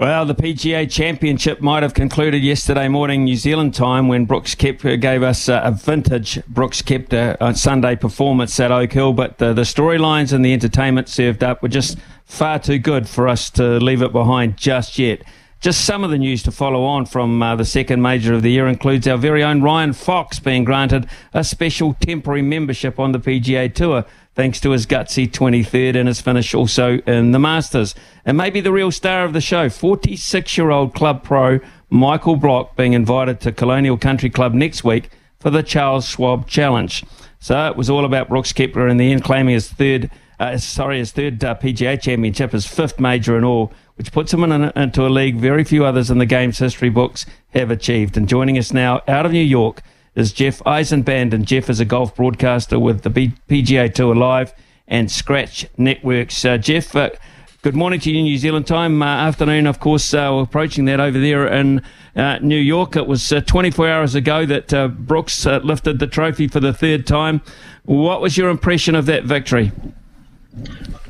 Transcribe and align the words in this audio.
Well, 0.00 0.26
the 0.26 0.34
PGA 0.36 0.88
Championship 0.88 1.60
might 1.60 1.82
have 1.82 1.92
concluded 1.92 2.44
yesterday 2.44 2.86
morning 2.86 3.24
New 3.24 3.34
Zealand 3.34 3.74
time 3.74 4.06
when 4.06 4.26
Brooks 4.26 4.54
Koepka 4.54 5.00
gave 5.00 5.24
us 5.24 5.48
a 5.48 5.76
vintage 5.76 6.38
Brooks 6.46 6.82
Koepka 6.82 7.36
uh, 7.40 7.52
Sunday 7.52 7.96
performance 7.96 8.60
at 8.60 8.70
Oak 8.70 8.92
Hill, 8.92 9.12
but 9.12 9.38
the, 9.38 9.52
the 9.52 9.62
storylines 9.62 10.32
and 10.32 10.44
the 10.44 10.52
entertainment 10.52 11.08
served 11.08 11.42
up 11.42 11.64
were 11.64 11.68
just 11.68 11.98
far 12.26 12.60
too 12.60 12.78
good 12.78 13.08
for 13.08 13.26
us 13.26 13.50
to 13.50 13.80
leave 13.80 14.00
it 14.00 14.12
behind 14.12 14.56
just 14.56 15.00
yet. 15.00 15.22
Just 15.60 15.84
some 15.84 16.04
of 16.04 16.10
the 16.10 16.18
news 16.18 16.44
to 16.44 16.52
follow 16.52 16.84
on 16.84 17.04
from 17.04 17.42
uh, 17.42 17.56
the 17.56 17.64
second 17.64 18.00
major 18.00 18.32
of 18.32 18.42
the 18.42 18.52
year 18.52 18.68
includes 18.68 19.08
our 19.08 19.18
very 19.18 19.42
own 19.42 19.62
Ryan 19.62 19.92
Fox 19.92 20.38
being 20.38 20.62
granted 20.62 21.08
a 21.34 21.42
special 21.42 21.94
temporary 21.94 22.42
membership 22.42 23.00
on 23.00 23.10
the 23.10 23.18
PGA 23.18 23.74
Tour 23.74 24.04
thanks 24.38 24.60
to 24.60 24.70
his 24.70 24.86
gutsy 24.86 25.28
23rd 25.28 25.96
and 25.96 26.06
his 26.06 26.20
finish 26.20 26.54
also 26.54 26.98
in 26.98 27.32
the 27.32 27.40
Masters. 27.40 27.92
And 28.24 28.36
maybe 28.36 28.60
the 28.60 28.70
real 28.70 28.92
star 28.92 29.24
of 29.24 29.32
the 29.32 29.40
show, 29.40 29.68
46 29.68 30.56
year 30.56 30.70
old 30.70 30.94
club 30.94 31.24
pro 31.24 31.58
Michael 31.90 32.36
Block 32.36 32.76
being 32.76 32.92
invited 32.92 33.40
to 33.40 33.50
Colonial 33.50 33.98
Country 33.98 34.30
Club 34.30 34.54
next 34.54 34.84
week 34.84 35.10
for 35.40 35.50
the 35.50 35.64
Charles 35.64 36.04
Schwab 36.06 36.46
Challenge. 36.46 37.04
So 37.40 37.66
it 37.66 37.76
was 37.76 37.90
all 37.90 38.04
about 38.04 38.28
Brooks 38.28 38.52
Koepka 38.52 38.88
in 38.88 38.96
the 38.96 39.10
end, 39.10 39.24
claiming 39.24 39.54
his 39.54 39.72
third, 39.72 40.08
uh, 40.38 40.56
sorry, 40.56 40.98
his 40.98 41.10
third 41.10 41.42
uh, 41.42 41.56
PGA 41.56 42.00
Championship, 42.00 42.52
his 42.52 42.64
fifth 42.64 43.00
major 43.00 43.36
in 43.36 43.42
all, 43.42 43.72
which 43.96 44.12
puts 44.12 44.32
him 44.32 44.44
in 44.44 44.70
into 44.76 45.04
a 45.04 45.10
league 45.10 45.38
very 45.38 45.64
few 45.64 45.84
others 45.84 46.12
in 46.12 46.18
the 46.18 46.26
game's 46.26 46.58
history 46.58 46.90
books 46.90 47.26
have 47.54 47.72
achieved. 47.72 48.16
And 48.16 48.28
joining 48.28 48.56
us 48.56 48.72
now 48.72 49.02
out 49.08 49.26
of 49.26 49.32
New 49.32 49.40
York 49.40 49.82
is 50.18 50.32
Jeff 50.32 50.58
Eisenband. 50.64 51.32
And 51.32 51.46
Jeff 51.46 51.70
is 51.70 51.80
a 51.80 51.84
golf 51.84 52.14
broadcaster 52.16 52.78
with 52.78 53.02
the 53.02 53.10
PGA 53.10 53.92
Tour 53.92 54.14
Live 54.14 54.52
and 54.88 55.10
Scratch 55.10 55.66
Networks. 55.76 56.44
Uh, 56.44 56.58
Jeff, 56.58 56.94
uh, 56.96 57.10
good 57.62 57.76
morning 57.76 58.00
to 58.00 58.10
you, 58.10 58.22
New 58.22 58.36
Zealand 58.36 58.66
time. 58.66 59.00
Uh, 59.00 59.06
afternoon, 59.06 59.66
of 59.66 59.78
course, 59.78 60.12
uh, 60.12 60.30
we're 60.32 60.42
approaching 60.42 60.86
that 60.86 60.98
over 60.98 61.20
there 61.20 61.46
in 61.46 61.82
uh, 62.16 62.38
New 62.40 62.58
York. 62.58 62.96
It 62.96 63.06
was 63.06 63.32
uh, 63.32 63.40
24 63.42 63.88
hours 63.88 64.14
ago 64.16 64.44
that 64.46 64.96
Brooks 64.98 65.46
lifted 65.46 66.00
the 66.00 66.08
trophy 66.08 66.48
for 66.48 66.60
the 66.60 66.72
third 66.72 67.06
time. 67.06 67.40
What 67.84 68.20
was 68.20 68.36
your 68.36 68.50
impression 68.50 68.94
of 68.96 69.06
that 69.06 69.24
victory? 69.24 69.72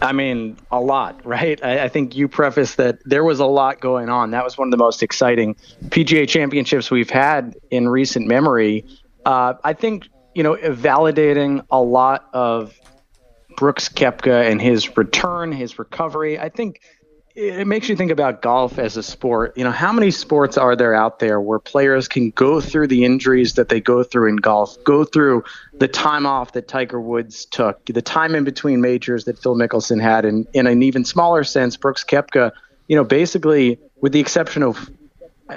I 0.01 0.13
mean, 0.13 0.57
a 0.71 0.81
lot, 0.81 1.21
right? 1.27 1.63
I, 1.65 1.85
I, 1.85 1.89
think 1.89 2.17
you 2.17 2.29
prefaced 2.29 2.77
that 2.77 2.99
there 3.05 3.25
was 3.25 3.41
a 3.41 3.47
lot 3.47 3.81
going 3.81 4.09
on. 4.09 4.31
That 4.31 4.45
was 4.45 4.57
one 4.57 4.69
of 4.69 4.73
the 4.73 4.77
most 4.77 5.03
exciting 5.03 5.57
PGA 5.87 6.29
championships 6.29 6.91
we've 6.91 7.11
had 7.11 7.57
in 7.71 7.89
recent 7.89 8.27
memory. 8.27 8.85
Uh, 9.25 9.55
I 9.65 9.73
think, 9.73 10.09
you 10.35 10.43
know, 10.43 10.55
validating 10.55 11.65
a 11.71 11.81
lot 11.81 12.29
of 12.33 12.79
Brooks 13.57 13.89
Koepka 13.89 14.51
and 14.51 14.63
his 14.63 14.97
return, 14.97 15.53
his 15.53 15.79
recovery. 15.79 16.39
I 16.39 16.49
think 16.49 16.81
it 17.35 17.69
makes 17.69 17.89
you 17.89 17.95
think 17.95 18.11
about 18.11 18.43
golf 18.43 18.81
as 18.81 18.97
a 18.97 19.03
sport. 19.03 19.57
You 19.57 19.63
know, 19.63 19.71
how 19.71 19.93
many 19.93 20.11
sports 20.11 20.59
are 20.59 20.75
there 20.75 20.93
out 20.93 21.21
there 21.21 21.41
where 21.41 21.61
players 21.61 22.09
can 22.09 22.31
go 22.31 22.61
through 22.61 22.89
the 22.89 23.05
injuries 23.05 23.55
that 23.55 23.69
they 23.69 23.81
go 23.81 24.03
through 24.03 24.29
in 24.29 24.37
golf, 24.37 24.77
go 24.83 25.05
through 25.05 25.45
the 25.79 25.87
time 25.87 26.27
off 26.27 26.53
that 26.53 26.67
Tiger 26.67 27.01
Woods 27.01 27.45
took, 27.45 27.85
the 27.85 28.03
time 28.03 28.35
in 28.35 28.43
between 28.43 28.81
majors 28.81 29.25
that 29.27 29.39
Phil 29.39 29.55
Mickelson 29.55 30.01
had, 30.01 30.25
and 30.25 30.49
in 30.53 30.67
an 30.67 30.83
even 30.83 31.05
smaller 31.05 31.45
sense, 31.45 31.77
Brooks 31.77 32.03
Koepka, 32.03 32.51
you 32.89 32.97
know, 32.97 33.05
basically, 33.05 33.79
with 34.01 34.13
the 34.13 34.21
exception 34.21 34.65
of, 34.65 34.91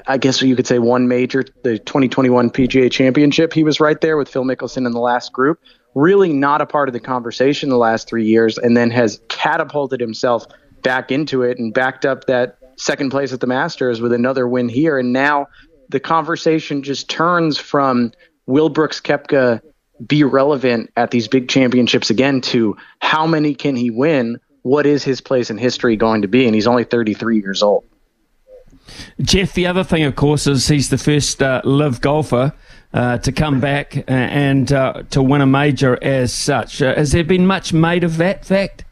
I 0.08 0.18
guess 0.18 0.42
you 0.42 0.56
could 0.56 0.68
say 0.68 0.80
one 0.80 1.08
major, 1.08 1.44
the 1.64 1.78
2021 1.80 2.50
PGA 2.52 2.92
Championship, 2.92 3.54
he 3.54 3.64
was 3.64 3.80
right 3.80 4.00
there 4.00 4.18
with 4.18 4.30
Phil 4.30 4.46
Mickelson 4.46 4.86
in 4.86 4.92
the 4.92 5.00
last 5.00 5.34
group. 5.34 5.60
Really 5.96 6.32
not 6.32 6.62
a 6.62 6.66
part 6.66 6.88
of 6.88 6.94
the 6.94 7.00
conversation 7.00 7.70
the 7.70 7.78
last 7.78 8.08
three 8.08 8.26
years, 8.26 8.58
and 8.58 8.78
then 8.78 8.90
has 8.92 9.22
catapulted 9.28 10.00
himself– 10.00 10.46
back 10.82 11.12
into 11.12 11.44
it 11.44 11.58
and 11.58 11.74
backed 11.74 12.06
up 12.06 12.26
that 12.26 12.58
second 12.78 13.10
place 13.10 13.34
at 13.34 13.40
the 13.40 13.48
Masters 13.48 14.02
with 14.02 14.14
another 14.14 14.48
win 14.48 14.70
here. 14.70 14.98
And 14.98 15.14
now 15.14 15.48
the 15.90 16.00
conversation 16.00 16.84
just 16.84 17.10
turns 17.10 17.58
from 17.58 18.12
will 18.46 18.70
Brooks 18.70 19.00
Koepka 19.00 19.62
be 20.06 20.24
relevant 20.24 20.92
at 20.98 21.12
these 21.12 21.28
big 21.28 21.48
championships 21.48 22.10
again 22.10 22.42
to 22.42 22.76
how 23.00 23.28
many 23.28 23.54
can 23.54 23.76
he 23.76 23.92
win? 23.92 24.40
What 24.64 24.86
is 24.86 25.04
his 25.04 25.22
place 25.22 25.50
in 25.50 25.58
history 25.58 25.96
going 25.96 26.24
to 26.24 26.28
be? 26.28 26.46
And 26.46 26.56
he's 26.56 26.68
only 26.68 26.84
33 26.84 27.40
years 27.40 27.62
old. 27.62 27.84
Jeff, 29.22 29.54
the 29.54 29.68
other 29.68 29.84
thing, 29.84 30.04
of 30.04 30.16
course, 30.16 30.48
is 30.48 30.68
he's 30.68 30.90
the 30.90 30.98
first 30.98 31.42
uh, 31.42 31.62
LIV 31.64 32.02
golfer 32.02 32.54
uh, 32.94 33.18
to 33.20 33.32
come 33.32 33.60
back 33.60 34.04
and 34.08 34.72
uh, 34.72 35.04
to 35.12 35.22
win 35.22 35.42
a 35.42 35.46
major 35.46 35.98
as 36.04 36.34
such. 36.34 36.82
Uh, 36.82 36.96
has 36.96 37.12
there 37.12 37.24
been 37.24 37.46
much 37.46 37.74
made 37.74 38.04
of 38.04 38.18
that 38.18 38.46
fact? 38.46 38.84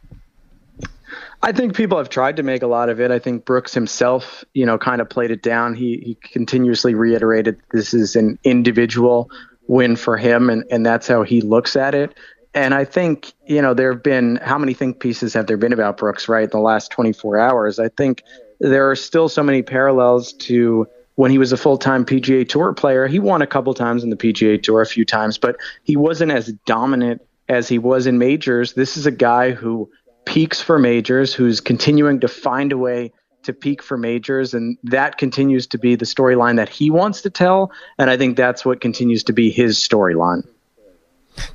I 1.42 1.52
think 1.52 1.74
people 1.74 1.96
have 1.96 2.10
tried 2.10 2.36
to 2.36 2.42
make 2.42 2.62
a 2.62 2.66
lot 2.66 2.90
of 2.90 3.00
it. 3.00 3.10
I 3.10 3.18
think 3.18 3.46
Brooks 3.46 3.72
himself, 3.72 4.44
you 4.52 4.66
know, 4.66 4.76
kind 4.76 5.00
of 5.00 5.08
played 5.08 5.30
it 5.30 5.42
down. 5.42 5.74
He 5.74 5.96
he 6.04 6.14
continuously 6.32 6.94
reiterated 6.94 7.58
this 7.72 7.94
is 7.94 8.14
an 8.14 8.38
individual 8.44 9.30
win 9.66 9.96
for 9.96 10.18
him, 10.18 10.50
and 10.50 10.64
and 10.70 10.84
that's 10.84 11.08
how 11.08 11.22
he 11.22 11.40
looks 11.40 11.76
at 11.76 11.94
it. 11.94 12.14
And 12.52 12.74
I 12.74 12.84
think 12.84 13.32
you 13.46 13.62
know 13.62 13.72
there 13.72 13.92
have 13.92 14.02
been 14.02 14.36
how 14.42 14.58
many 14.58 14.74
think 14.74 15.00
pieces 15.00 15.32
have 15.32 15.46
there 15.46 15.56
been 15.56 15.72
about 15.72 15.96
Brooks 15.96 16.28
right 16.28 16.44
in 16.44 16.50
the 16.50 16.58
last 16.58 16.90
24 16.90 17.38
hours? 17.38 17.78
I 17.78 17.88
think 17.88 18.22
there 18.60 18.90
are 18.90 18.96
still 18.96 19.28
so 19.28 19.42
many 19.42 19.62
parallels 19.62 20.32
to 20.34 20.86
when 21.16 21.30
he 21.30 21.38
was 21.38 21.52
a 21.52 21.56
full-time 21.56 22.04
PGA 22.04 22.48
Tour 22.48 22.72
player. 22.72 23.06
He 23.06 23.18
won 23.18 23.42
a 23.42 23.46
couple 23.46 23.74
times 23.74 24.04
in 24.04 24.10
the 24.10 24.16
PGA 24.16 24.62
Tour, 24.62 24.80
a 24.80 24.86
few 24.86 25.04
times, 25.04 25.38
but 25.38 25.56
he 25.84 25.96
wasn't 25.96 26.32
as 26.32 26.52
dominant 26.66 27.20
as 27.48 27.68
he 27.68 27.78
was 27.78 28.06
in 28.06 28.18
majors. 28.18 28.74
This 28.74 28.96
is 28.96 29.06
a 29.06 29.10
guy 29.10 29.50
who 29.50 29.90
peaks 30.24 30.60
for 30.60 30.78
majors, 30.78 31.34
who's 31.34 31.60
continuing 31.60 32.20
to 32.20 32.28
find 32.28 32.72
a 32.72 32.78
way 32.78 33.12
to 33.42 33.52
peak 33.52 33.82
for 33.82 33.96
majors, 33.96 34.54
and 34.54 34.76
that 34.84 35.18
continues 35.18 35.66
to 35.66 35.78
be 35.78 35.96
the 35.96 36.04
storyline 36.04 36.56
that 36.56 36.68
he 36.68 36.90
wants 36.90 37.22
to 37.22 37.30
tell. 37.30 37.72
And 37.98 38.10
I 38.10 38.16
think 38.16 38.36
that's 38.36 38.64
what 38.64 38.80
continues 38.80 39.24
to 39.24 39.32
be 39.32 39.50
his 39.50 39.78
storyline. 39.78 40.46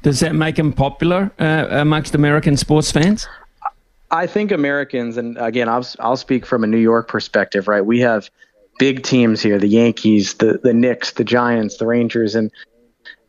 Does 0.02 0.20
that 0.20 0.34
make 0.34 0.58
him 0.58 0.74
popular 0.74 1.32
uh, 1.40 1.68
amongst 1.70 2.16
American 2.16 2.58
sports 2.58 2.92
fans? 2.92 3.28
I 4.16 4.28
think 4.28 4.52
Americans, 4.52 5.18
and 5.18 5.38
again, 5.38 5.70
I'll, 5.70 5.86
I'll 6.00 6.18
speak 6.18 6.46
from 6.46 6.64
a 6.64 6.68
New 6.68 6.80
York 6.80 7.08
perspective, 7.08 7.68
right? 7.68 7.86
We 7.86 8.00
have 8.00 8.30
big 8.80 9.03
teams 9.03 9.42
here 9.42 9.58
the 9.58 9.68
Yankees, 9.68 10.36
the, 10.36 10.59
the 10.62 10.74
Knicks, 10.74 11.12
the 11.12 11.24
Giants, 11.24 11.78
the 11.78 11.86
Rangers, 11.86 12.36
and, 12.36 12.52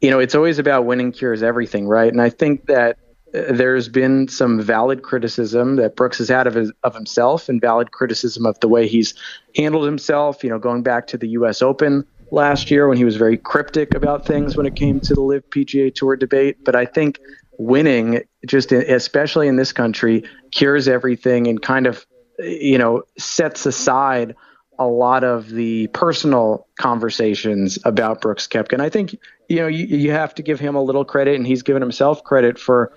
you 0.01 0.11
know, 0.11 0.19
it's 0.19 0.35
always 0.35 0.59
about 0.59 0.87
winning 0.87 1.13
cures 1.13 1.43
everything, 1.43 1.87
right? 1.87 2.13
And 2.13 2.21
I 2.21 2.31
think 2.31 2.67
that 2.67 2.99
uh, 3.35 3.53
there's 3.53 3.89
been 3.89 4.29
some 4.29 4.61
valid 4.61 5.03
criticism 5.03 5.77
that 5.77 5.97
Brooks 5.97 6.19
has 6.19 6.29
had 6.29 6.47
of, 6.47 6.55
his, 6.55 6.73
of 6.83 6.95
himself 6.95 7.49
and 7.49 7.61
valid 7.61 7.93
criticism 7.93 8.47
of 8.47 8.59
the 8.61 8.69
way 8.69 8.87
he's 8.87 9.15
handled 9.57 9.85
himself. 9.85 10.45
You 10.45 10.51
know, 10.51 10.59
going 10.59 10.83
back 10.83 11.07
to 11.09 11.19
the 11.19 11.29
U.S. 11.31 11.63
Open 11.63 12.05
last 12.31 12.71
year 12.71 12.89
when 12.89 12.97
he 12.97 13.05
was 13.05 13.17
very 13.17 13.37
cryptic 13.37 13.95
about 13.95 14.27
things 14.27 14.57
when 14.57 14.67
it 14.67 14.77
came 14.77 15.01
to 15.01 15.15
the 15.15 15.21
LIV 15.21 15.51
PGA 15.51 15.95
Tour 15.95 16.17
debate. 16.17 16.65
But 16.65 16.77
I 16.77 16.85
think 16.85 17.19
winning, 17.59 18.23
just 18.47 18.73
especially 18.73 19.49
in 19.49 19.57
this 19.57 19.73
country, 19.73 20.25
cures 20.56 20.89
everything 20.89 21.47
and 21.47 21.61
kind 21.61 21.87
of, 21.87 22.06
you 22.39 22.78
know, 22.78 23.03
sets 23.19 23.67
aside 23.67 24.34
a 24.78 24.87
lot 24.87 25.22
of 25.22 25.50
the 25.50 25.87
personal 25.89 26.66
conversations 26.78 27.78
about 27.84 28.21
Brooks 28.21 28.47
Koepka. 28.47 28.72
And 28.72 28.83
I 28.83 28.89
think, 28.89 29.19
you 29.48 29.57
know, 29.57 29.66
you, 29.66 29.84
you 29.86 30.10
have 30.13 30.34
to 30.34 30.42
give 30.42 30.59
him 30.59 30.75
a 30.75 30.83
little 30.83 31.04
credit, 31.04 31.36
and 31.36 31.47
he's 31.47 31.63
given 31.63 31.83
himself 31.83 32.25
credit 32.25 32.59
for 32.59 32.92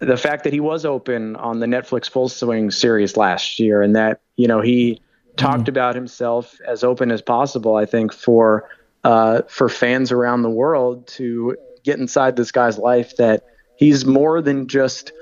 the 0.00 0.16
fact 0.16 0.44
that 0.44 0.52
he 0.52 0.60
was 0.60 0.84
open 0.84 1.36
on 1.36 1.60
the 1.60 1.66
Netflix 1.66 2.10
Full 2.10 2.28
Swing 2.28 2.70
series 2.70 3.16
last 3.16 3.58
year, 3.58 3.80
and 3.80 3.94
that 3.94 4.20
you 4.36 4.48
know 4.48 4.60
he 4.60 5.00
talked 5.36 5.64
mm. 5.64 5.68
about 5.68 5.94
himself 5.94 6.58
as 6.66 6.82
open 6.84 7.10
as 7.10 7.22
possible. 7.22 7.76
I 7.76 7.86
think 7.86 8.12
for 8.12 8.68
uh, 9.04 9.42
for 9.48 9.68
fans 9.68 10.10
around 10.10 10.42
the 10.42 10.50
world 10.50 11.06
to 11.06 11.56
get 11.84 11.98
inside 11.98 12.36
this 12.36 12.50
guy's 12.50 12.78
life 12.78 13.16
that 13.16 13.44
he's 13.76 14.04
more 14.04 14.40
than 14.42 14.66
just 14.66 15.12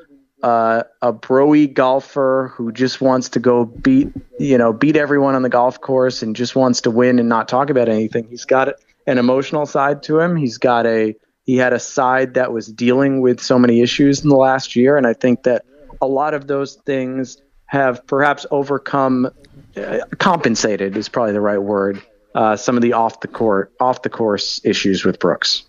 uh, 0.43 0.83
a 1.00 1.12
broy 1.12 1.73
golfer 1.73 2.53
who 2.55 2.73
just 2.73 3.00
wants 3.00 3.29
to 3.31 3.41
go 3.41 3.65
beat 3.65 4.12
you 4.39 4.59
know 4.59 4.73
beat 4.73 4.97
everyone 4.97 5.35
on 5.35 5.43
the 5.43 5.49
golf 5.49 5.81
course 5.81 6.23
and 6.23 6.35
just 6.35 6.56
wants 6.56 6.81
to 6.83 6.91
win 6.91 7.19
and 7.19 7.29
not 7.29 7.49
talk 7.49 7.71
about 7.71 7.89
anything. 7.89 8.27
He's 8.29 8.44
got 8.44 8.75
an 9.06 9.19
emotional 9.19 9.67
side 9.67 10.03
to 10.05 10.19
him. 10.19 10.37
He's 10.37 10.59
got 10.59 10.87
a 10.87 11.15
he 11.44 11.56
had 11.56 11.73
a 11.73 11.79
side 11.79 12.35
that 12.35 12.53
was 12.53 12.69
dealing 12.69 13.21
with 13.21 13.41
so 13.41 13.59
many 13.59 13.81
issues 13.81 14.23
in 14.23 14.29
the 14.29 14.37
last 14.37 14.77
year, 14.77 14.97
and 14.97 15.06
I 15.06 15.12
think 15.12 15.43
that 15.44 15.65
a 16.00 16.06
lot 16.06 16.35
of 16.35 16.47
those 16.47 16.77
things 16.87 17.41
have 17.67 18.06
perhaps 18.06 18.44
overcome, 18.50 19.31
uh, 19.77 19.99
compensated 20.19 20.97
is 20.97 21.09
probably 21.09 21.33
the 21.33 21.41
right 21.41 21.62
word, 21.62 22.03
uh, 22.35 22.55
some 22.56 22.77
of 22.77 22.83
the 22.83 22.93
off 22.93 23.21
the 23.21 23.29
court, 23.29 23.73
off 23.81 24.03
the 24.03 24.11
course 24.11 24.61
issues 24.65 25.05
with 25.05 25.19
Brooks. 25.19 25.65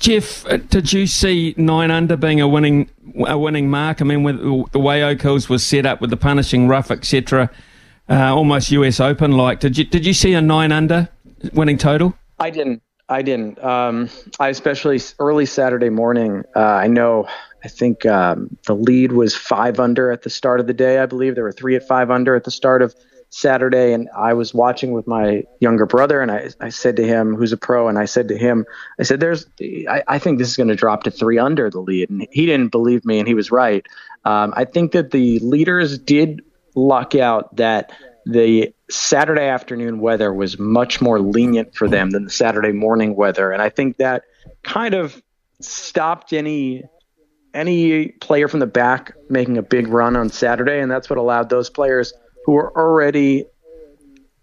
Jeff, 0.00 0.46
uh, 0.46 0.56
did 0.56 0.94
you 0.94 1.06
see 1.06 1.54
nine 1.58 1.90
under 1.90 2.16
being 2.16 2.40
a 2.40 2.48
winning 2.48 2.88
a 3.26 3.38
winning 3.38 3.68
mark? 3.68 4.00
I 4.00 4.04
mean, 4.04 4.22
with 4.22 4.72
the 4.72 4.78
way 4.78 5.04
Oak 5.04 5.20
Hills 5.20 5.50
was 5.50 5.62
set 5.62 5.84
up 5.84 6.00
with 6.00 6.08
the 6.08 6.16
punishing 6.16 6.68
rough, 6.68 6.90
etc., 6.90 7.50
uh, 8.08 8.34
almost 8.34 8.70
US 8.72 8.98
Open 8.98 9.32
like. 9.32 9.60
Did 9.60 9.76
you 9.76 9.84
did 9.84 10.06
you 10.06 10.14
see 10.14 10.32
a 10.32 10.40
nine 10.40 10.72
under 10.72 11.10
winning 11.52 11.76
total? 11.76 12.14
I 12.38 12.48
didn't. 12.48 12.82
I 13.10 13.20
didn't. 13.20 13.62
Um, 13.62 14.08
I 14.38 14.48
especially 14.48 15.00
early 15.18 15.44
Saturday 15.44 15.90
morning. 15.90 16.44
Uh, 16.56 16.60
I 16.60 16.86
know. 16.86 17.28
I 17.62 17.68
think 17.68 18.06
um, 18.06 18.56
the 18.66 18.74
lead 18.74 19.12
was 19.12 19.36
five 19.36 19.78
under 19.78 20.10
at 20.10 20.22
the 20.22 20.30
start 20.30 20.60
of 20.60 20.66
the 20.66 20.72
day. 20.72 20.98
I 20.98 21.04
believe 21.04 21.34
there 21.34 21.44
were 21.44 21.52
three 21.52 21.76
at 21.76 21.86
five 21.86 22.10
under 22.10 22.34
at 22.34 22.44
the 22.44 22.50
start 22.50 22.80
of 22.80 22.94
Saturday, 23.30 23.92
and 23.92 24.08
I 24.16 24.34
was 24.34 24.52
watching 24.52 24.90
with 24.90 25.06
my 25.06 25.44
younger 25.60 25.86
brother, 25.86 26.20
and 26.20 26.32
I, 26.32 26.50
I 26.60 26.68
said 26.68 26.96
to 26.96 27.06
him, 27.06 27.36
who's 27.36 27.52
a 27.52 27.56
pro, 27.56 27.86
and 27.86 27.96
I 27.96 28.04
said 28.04 28.26
to 28.28 28.36
him, 28.36 28.66
I 28.98 29.04
said, 29.04 29.20
"There's, 29.20 29.46
I, 29.60 30.02
I 30.08 30.18
think 30.18 30.38
this 30.38 30.48
is 30.48 30.56
going 30.56 30.68
to 30.68 30.74
drop 30.74 31.04
to 31.04 31.12
three 31.12 31.38
under 31.38 31.70
the 31.70 31.80
lead," 31.80 32.10
and 32.10 32.26
he 32.32 32.44
didn't 32.44 32.68
believe 32.68 33.04
me, 33.04 33.20
and 33.20 33.28
he 33.28 33.34
was 33.34 33.52
right. 33.52 33.86
Um, 34.24 34.52
I 34.56 34.64
think 34.64 34.92
that 34.92 35.12
the 35.12 35.38
leaders 35.38 35.96
did 35.96 36.42
luck 36.74 37.14
out 37.14 37.54
that 37.56 37.92
the 38.26 38.74
Saturday 38.90 39.46
afternoon 39.46 40.00
weather 40.00 40.34
was 40.34 40.58
much 40.58 41.00
more 41.00 41.20
lenient 41.20 41.74
for 41.74 41.88
them 41.88 42.10
than 42.10 42.24
the 42.24 42.30
Saturday 42.30 42.72
morning 42.72 43.14
weather, 43.14 43.52
and 43.52 43.62
I 43.62 43.68
think 43.68 43.98
that 43.98 44.24
kind 44.64 44.94
of 44.94 45.22
stopped 45.60 46.32
any 46.32 46.82
any 47.54 48.08
player 48.08 48.48
from 48.48 48.60
the 48.60 48.66
back 48.66 49.12
making 49.28 49.56
a 49.56 49.62
big 49.62 49.86
run 49.86 50.16
on 50.16 50.30
Saturday, 50.30 50.80
and 50.80 50.90
that's 50.90 51.08
what 51.08 51.18
allowed 51.18 51.48
those 51.48 51.70
players 51.70 52.12
who 52.50 52.56
were 52.56 52.76
already 52.76 53.44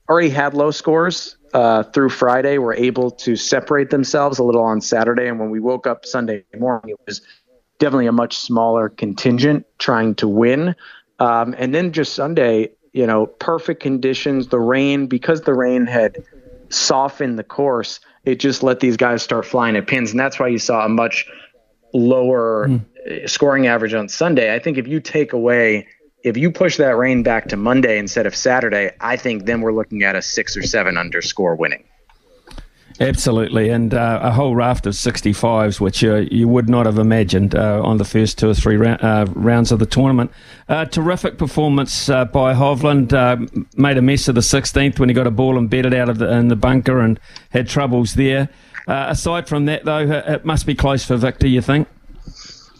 already 0.09 0.29
had 0.29 0.53
low 0.53 0.71
scores 0.71 1.35
uh, 1.53 1.83
through 1.83 2.07
Friday 2.07 2.57
were 2.57 2.73
able 2.73 3.11
to 3.11 3.35
separate 3.35 3.89
themselves 3.89 4.39
a 4.39 4.43
little 4.43 4.63
on 4.63 4.79
Saturday. 4.79 5.27
And 5.27 5.37
when 5.41 5.49
we 5.49 5.59
woke 5.59 5.85
up 5.85 6.05
Sunday 6.05 6.45
morning, 6.57 6.91
it 6.91 6.99
was 7.05 7.21
definitely 7.79 8.07
a 8.07 8.13
much 8.13 8.37
smaller 8.37 8.87
contingent 8.87 9.65
trying 9.77 10.15
to 10.15 10.27
win. 10.29 10.73
Um, 11.19 11.53
and 11.57 11.75
then 11.75 11.91
just 11.91 12.13
Sunday, 12.13 12.71
you 12.93 13.05
know, 13.05 13.25
perfect 13.25 13.83
conditions, 13.83 14.47
the 14.47 14.59
rain, 14.59 15.07
because 15.07 15.41
the 15.41 15.53
rain 15.53 15.85
had 15.85 16.23
softened 16.69 17.37
the 17.37 17.43
course, 17.43 17.99
it 18.23 18.39
just 18.39 18.63
let 18.63 18.79
these 18.79 18.95
guys 18.95 19.21
start 19.21 19.45
flying 19.45 19.75
at 19.75 19.85
pins. 19.85 20.11
And 20.11 20.19
that's 20.19 20.39
why 20.39 20.47
you 20.47 20.59
saw 20.59 20.85
a 20.85 20.89
much 20.89 21.29
lower 21.93 22.69
mm. 22.69 23.29
scoring 23.29 23.67
average 23.67 23.93
on 23.93 24.07
Sunday. 24.07 24.55
I 24.55 24.59
think 24.59 24.77
if 24.77 24.87
you 24.87 25.01
take 25.01 25.33
away 25.33 25.87
if 26.27 26.37
you 26.37 26.51
push 26.51 26.77
that 26.77 26.97
rain 26.97 27.23
back 27.23 27.47
to 27.49 27.57
Monday 27.57 27.97
instead 27.97 28.25
of 28.25 28.35
Saturday, 28.35 28.91
I 28.99 29.17
think 29.17 29.45
then 29.45 29.61
we're 29.61 29.73
looking 29.73 30.03
at 30.03 30.15
a 30.15 30.21
six 30.21 30.55
or 30.57 30.63
seven 30.63 30.97
underscore 30.97 31.55
winning. 31.55 31.83
Absolutely, 32.99 33.69
and 33.69 33.93
uh, 33.93 34.19
a 34.23 34.31
whole 34.31 34.55
raft 34.55 34.87
of 34.87 34.93
65s, 34.93 35.79
which 35.79 36.03
uh, 36.03 36.15
you 36.31 36.47
would 36.47 36.67
not 36.67 36.87
have 36.87 36.97
imagined 36.97 37.53
uh, 37.53 37.79
on 37.83 37.97
the 37.97 38.05
first 38.05 38.39
two 38.39 38.49
or 38.49 38.55
three 38.55 38.75
ra- 38.75 38.97
uh, 38.99 39.27
rounds 39.35 39.71
of 39.71 39.77
the 39.77 39.85
tournament. 39.85 40.31
Uh, 40.67 40.83
terrific 40.85 41.37
performance 41.37 42.09
uh, 42.09 42.25
by 42.25 42.55
Hovland. 42.55 43.11
made 43.77 43.97
a 43.97 44.01
mess 44.01 44.27
of 44.27 44.33
the 44.33 44.41
16th 44.41 44.99
when 44.99 45.09
he 45.09 45.15
got 45.15 45.27
a 45.27 45.31
ball 45.31 45.57
embedded 45.59 45.93
out 45.93 46.09
of 46.09 46.17
the, 46.17 46.31
in 46.33 46.47
the 46.47 46.55
bunker 46.55 46.99
and 46.99 47.19
had 47.51 47.67
troubles 47.67 48.15
there. 48.15 48.49
aside 48.87 49.47
from 49.47 49.65
that, 49.65 49.85
though, 49.85 49.99
it 49.99 50.43
must 50.43 50.65
be 50.65 50.73
close 50.73 51.05
for 51.05 51.17
Victor, 51.17 51.47
you 51.47 51.61
think? 51.61 51.87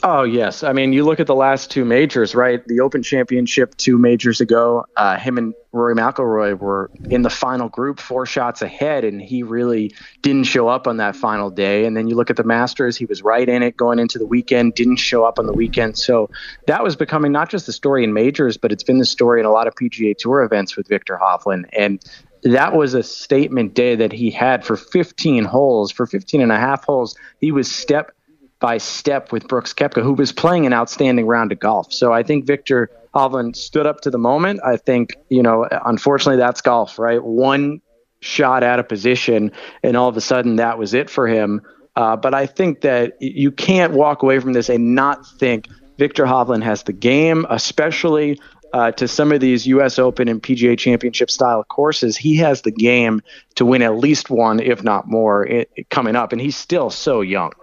Oh 0.04 0.24
yes, 0.24 0.64
I 0.64 0.74
mean 0.74 0.94
you 0.94 1.04
look 1.04 1.20
at 1.20 1.28
the 1.28 1.36
last 1.36 1.72
two 1.72 1.84
majors, 1.84 2.36
right? 2.36 2.66
The 2.68 2.82
Open 2.82 3.02
Championship 3.02 3.76
two 3.78 3.98
majors 3.98 4.40
ago, 4.40 4.86
uh, 4.96 5.18
him 5.18 5.38
and 5.38 5.56
Rory 5.72 5.96
McIlroy 5.96 6.58
were 6.58 6.92
in 7.10 7.24
the 7.24 7.30
final 7.30 7.68
group, 7.68 8.00
four 8.00 8.26
shots 8.26 8.62
ahead, 8.62 9.04
and 9.04 9.22
he 9.22 9.44
really 9.44 9.94
didn't 10.22 10.46
show 10.46 10.68
up 10.68 10.88
on 10.88 10.98
that 10.98 11.16
final 11.16 11.50
day. 11.50 11.86
And 11.86 11.98
then 11.98 12.08
you 12.08 12.16
look 12.16 12.30
at 12.30 12.36
the 12.36 12.44
Masters, 12.44 12.96
he 12.96 13.06
was 13.06 13.22
right 13.22 13.48
in 13.48 13.64
it 13.64 13.76
going 13.76 14.00
into 14.00 14.20
the 14.20 14.26
weekend, 14.26 14.76
didn't 14.76 14.98
show 14.98 15.24
up 15.24 15.40
on 15.40 15.46
the 15.46 15.54
weekend. 15.54 15.98
So 15.98 16.30
that 16.68 16.84
was 16.84 16.96
becoming 16.96 17.32
not 17.32 17.50
just 17.50 17.66
the 17.66 17.74
story 17.74 18.04
in 18.04 18.14
majors, 18.14 18.58
but 18.58 18.72
it's 18.72 18.84
been 18.84 19.00
the 19.00 19.06
story 19.06 19.40
in 19.40 19.46
a 19.46 19.52
lot 19.52 19.68
of 19.68 19.76
PGA 19.76 20.16
Tour 20.18 20.44
events 20.44 20.78
with 20.78 20.88
Victor 20.88 21.20
Hovland. 21.22 21.66
And 21.74 22.04
that 22.44 22.74
was 22.74 22.94
a 22.94 23.04
statement 23.04 23.74
day 23.74 23.96
that 23.96 24.12
he 24.12 24.32
had 24.32 24.64
for 24.64 24.76
15 24.76 25.44
holes, 25.44 25.92
for 25.92 26.06
15 26.06 26.42
and 26.42 26.52
a 26.52 26.60
half 26.60 26.86
holes. 26.86 27.16
He 27.40 27.52
was 27.52 27.70
step 27.70 28.12
by 28.60 28.78
step 28.78 29.32
with 29.32 29.48
Brooks 29.48 29.74
Koepka, 29.74 30.02
who 30.02 30.14
was 30.14 30.32
playing 30.32 30.66
an 30.66 30.74
outstanding 30.74 31.28
round 31.28 31.52
of 31.52 31.60
golf. 31.60 31.94
So 31.94 32.12
I 32.12 32.24
think 32.24 32.46
Victor 32.46 32.90
Hovland 33.14 33.56
stood 33.56 33.86
up 33.86 34.02
to 34.02 34.10
the 34.10 34.18
moment. 34.18 34.60
I 34.66 34.78
think, 34.78 35.16
you 35.30 35.44
know, 35.44 35.68
unfortunately, 35.86 36.38
that's 36.38 36.62
golf, 36.62 36.98
right? 36.98 37.24
One 37.24 37.82
shot 38.20 38.64
out 38.64 38.80
of 38.80 38.90
position, 38.90 39.52
and 39.84 39.96
all 39.96 40.10
of 40.10 40.18
a 40.18 40.22
sudden 40.22 40.56
that 40.58 40.78
was 40.78 40.94
it 40.94 41.10
for 41.10 41.28
him. 41.28 41.62
Uh, 41.96 42.16
but 42.16 42.34
I 42.34 42.46
think 42.46 42.82
that 42.82 43.20
you 43.22 43.52
can't 43.52 43.94
walk 43.94 44.22
away 44.22 44.40
from 44.40 44.54
this 44.54 44.70
and 44.70 44.94
not 44.94 45.26
think 45.40 45.68
Victor 45.98 46.26
Hovland 46.26 46.64
has 46.64 46.84
the 46.84 46.94
game, 46.94 47.46
especially 47.50 48.40
uh, 48.74 48.92
to 48.92 49.08
some 49.08 49.32
of 49.32 49.40
these 49.40 49.66
U.S. 49.68 49.98
Open 49.98 50.28
and 50.28 50.42
PGA 50.42 50.78
Championship 50.78 51.32
style 51.32 51.64
courses. 51.64 52.18
He 52.18 52.38
has 52.38 52.62
the 52.62 52.72
game 52.72 53.22
to 53.56 53.66
win 53.66 53.82
at 53.82 53.98
least 53.98 54.30
one, 54.30 54.60
if 54.60 54.84
not 54.84 55.08
more, 55.08 55.46
it, 55.46 55.90
coming 55.90 56.16
up, 56.16 56.32
and 56.32 56.42
he's 56.42 56.56
still 56.56 56.90
so 56.90 57.22
young. 57.22 57.54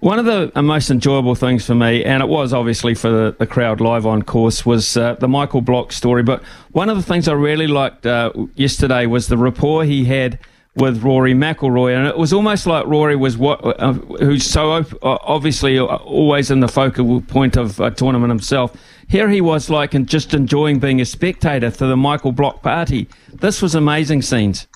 One 0.00 0.18
of 0.18 0.24
the 0.24 0.62
most 0.62 0.90
enjoyable 0.90 1.34
things 1.34 1.66
for 1.66 1.74
me, 1.74 2.04
and 2.04 2.22
it 2.22 2.28
was 2.28 2.52
obviously 2.52 2.94
for 2.94 3.10
the, 3.10 3.36
the 3.38 3.46
crowd 3.46 3.80
live 3.80 4.06
on 4.06 4.22
course, 4.22 4.66
was 4.66 4.96
uh, 4.96 5.14
the 5.14 5.28
Michael 5.28 5.60
Block 5.60 5.92
story. 5.92 6.22
But 6.22 6.42
one 6.72 6.88
of 6.88 6.96
the 6.96 7.02
things 7.02 7.28
I 7.28 7.32
really 7.32 7.66
liked 7.66 8.06
uh, 8.06 8.32
yesterday 8.54 9.06
was 9.06 9.28
the 9.28 9.36
rapport 9.36 9.84
he 9.84 10.04
had 10.04 10.38
with 10.74 11.02
Rory 11.02 11.34
McIlroy, 11.34 11.94
and 11.94 12.06
it 12.06 12.16
was 12.16 12.32
almost 12.32 12.66
like 12.66 12.86
Rory 12.86 13.16
was 13.16 13.36
what 13.36 13.60
uh, 13.62 13.92
who's 13.92 14.44
so 14.44 14.72
op- 14.72 15.04
uh, 15.04 15.18
obviously 15.22 15.78
uh, 15.78 15.84
always 15.84 16.50
in 16.50 16.60
the 16.60 16.68
focal 16.68 17.20
point 17.20 17.56
of 17.56 17.78
a 17.78 17.90
tournament 17.90 18.30
himself. 18.30 18.74
Here 19.08 19.28
he 19.28 19.42
was 19.42 19.68
like 19.68 19.92
and 19.92 20.08
just 20.08 20.32
enjoying 20.32 20.78
being 20.78 21.00
a 21.00 21.04
spectator 21.04 21.70
to 21.70 21.86
the 21.86 21.96
Michael 21.96 22.32
Block 22.32 22.62
party. 22.62 23.08
This 23.32 23.60
was 23.60 23.74
amazing 23.74 24.22
scenes. 24.22 24.66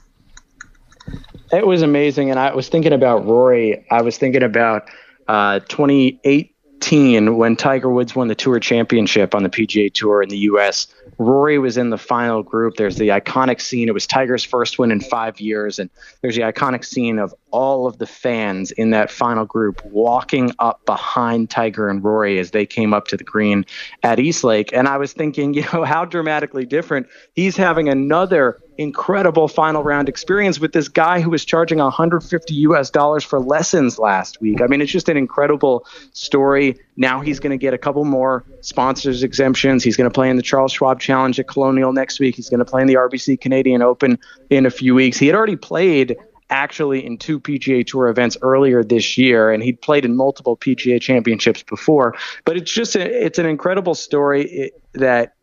It 1.53 1.67
was 1.67 1.83
amazing, 1.83 2.31
and 2.31 2.39
I 2.41 2.55
was 2.55 2.69
thinking 2.69 2.93
about 2.93 3.25
Rory. 3.25 3.87
I 3.91 4.03
was 4.03 4.19
thinking 4.19 4.43
about 4.43 4.89
uh, 5.29 5.61
2018 5.61 7.37
when 7.37 7.57
Tiger 7.57 7.89
Woods 7.89 8.17
won 8.17 8.27
the 8.27 8.35
Tour 8.35 8.59
Championship 8.59 9.35
on 9.35 9.45
the 9.45 9.49
PGA 9.49 9.93
Tour 9.93 10.23
in 10.23 10.29
the 10.29 10.39
U.S. 10.39 10.89
Rory 11.19 11.59
was 11.59 11.77
in 11.77 11.91
the 11.91 11.99
final 11.99 12.43
group. 12.43 12.77
There's 12.77 12.97
the 12.97 13.09
iconic 13.09 13.61
scene. 13.61 13.89
It 13.89 13.95
was 13.95 14.09
Tiger's 14.09 14.45
first 14.45 14.79
win 14.79 14.91
in 14.91 15.01
five 15.01 15.41
years, 15.41 15.79
and 15.79 15.89
there's 16.21 16.35
the 16.35 16.43
iconic 16.43 16.85
scene 16.85 17.21
of 17.21 17.33
all 17.53 17.87
of 17.87 17.99
the 17.99 18.07
fans 18.07 18.73
in 18.73 18.91
that 18.91 19.11
final 19.11 19.45
group 19.45 19.85
walking 19.85 20.53
up 20.59 20.85
behind 20.85 21.49
Tiger 21.49 21.89
and 21.89 22.03
Rory 22.03 22.41
as 22.41 22.51
they 22.51 22.67
came 22.67 22.93
up 22.93 23.07
to 23.09 23.17
the 23.17 23.25
green 23.25 23.65
at 24.03 24.19
East 24.19 24.43
Lake. 24.43 24.73
And 24.73 24.89
I 24.89 24.97
was 24.99 25.13
thinking, 25.13 25.55
you 25.55 25.65
know, 25.73 25.85
how 25.85 26.05
dramatically 26.05 26.67
different. 26.67 27.07
He's 27.35 27.57
having 27.57 27.89
another 27.89 28.61
incredible 28.79 29.49
final 29.49 29.83
round 29.83 30.09
experience 30.09 30.61
with 30.61 30.73
this 30.73 30.89
guy 30.89 31.21
who 31.21 31.31
was 31.31 31.45
charging 31.45 31.79
150 31.79 32.55
US 32.55 32.91
dollars 32.91 33.25
for 33.25 33.41
lessons 33.41 33.99
last 33.99 34.41
week. 34.41 34.61
I 34.61 34.67
mean, 34.67 34.81
it's 34.81 34.93
just 34.93 35.09
an 35.09 35.17
incredible 35.17 35.87
story. 36.13 36.79
Now 36.97 37.21
he's 37.21 37.41
going 37.41 37.51
to 37.51 37.57
get 37.57 37.75
a 37.75 37.79
couple 37.79 38.05
more 38.05 38.45
sponsors 38.61 39.23
exemptions. 39.23 39.83
He's 39.85 39.97
going 39.97 40.11
to 40.11 40.15
play 40.15 40.31
in 40.31 40.37
the 40.37 40.43
Charles 40.43 40.73
Schwab 40.73 41.01
Challenge 41.01 41.39
at 41.41 41.49
Colonial 41.49 41.93
next 41.93 42.21
week. 42.21 42.37
He's 42.37 42.49
going 42.49 42.59
to 42.59 42.65
play 42.65 42.83
in 42.83 42.87
the 42.87 42.95
RBC 42.95 43.41
Canadian 43.41 43.83
Open 43.83 44.19
in 44.51 44.67
a 44.67 44.71
few 44.71 44.95
weeks. 44.95 45.19
He 45.19 45.27
had 45.27 45.37
already 45.37 45.57
played 45.57 46.17
actually 46.51 47.05
in 47.05 47.19
two 47.19 47.41
PGA 47.41 47.87
Tour 47.87 48.09
events 48.09 48.37
earlier 48.43 48.85
this 48.85 49.19
year, 49.19 49.51
and 49.51 49.63
he'd 49.63 49.81
played 49.81 50.05
in 50.05 50.17
multiple 50.17 50.57
PGA 50.57 51.01
Championships 51.01 51.63
before. 51.63 52.15
But 52.45 52.57
it's 52.57 52.73
just 52.73 52.95
a, 52.97 53.25
it's 53.25 53.39
an 53.39 53.47
incredible 53.47 53.95
story 53.95 54.73
that 54.93 55.36